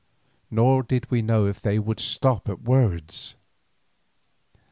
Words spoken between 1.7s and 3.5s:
would stop at words.